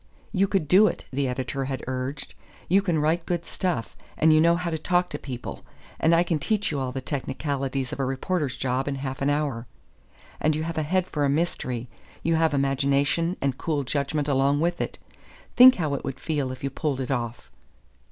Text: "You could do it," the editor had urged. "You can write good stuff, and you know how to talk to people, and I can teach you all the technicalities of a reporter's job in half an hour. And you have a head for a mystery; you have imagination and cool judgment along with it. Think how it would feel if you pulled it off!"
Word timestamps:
"You 0.31 0.47
could 0.47 0.67
do 0.67 0.87
it," 0.87 1.05
the 1.13 1.27
editor 1.27 1.65
had 1.65 1.83
urged. 1.85 2.33
"You 2.67 2.81
can 2.81 2.97
write 2.97 3.27
good 3.27 3.45
stuff, 3.45 3.95
and 4.17 4.33
you 4.33 4.41
know 4.41 4.55
how 4.55 4.71
to 4.71 4.79
talk 4.79 5.11
to 5.11 5.19
people, 5.19 5.63
and 5.99 6.15
I 6.15 6.23
can 6.23 6.39
teach 6.39 6.71
you 6.71 6.79
all 6.79 6.91
the 6.91 7.01
technicalities 7.01 7.93
of 7.93 7.99
a 7.99 8.05
reporter's 8.05 8.57
job 8.57 8.87
in 8.87 8.95
half 8.95 9.21
an 9.21 9.29
hour. 9.29 9.67
And 10.39 10.55
you 10.55 10.63
have 10.63 10.79
a 10.79 10.81
head 10.81 11.05
for 11.05 11.23
a 11.23 11.29
mystery; 11.29 11.87
you 12.23 12.33
have 12.33 12.55
imagination 12.55 13.37
and 13.41 13.59
cool 13.59 13.83
judgment 13.83 14.27
along 14.27 14.59
with 14.59 14.81
it. 14.81 14.97
Think 15.55 15.75
how 15.75 15.93
it 15.93 16.03
would 16.03 16.19
feel 16.19 16.51
if 16.51 16.63
you 16.63 16.71
pulled 16.71 16.99
it 16.99 17.11
off!" 17.11 17.51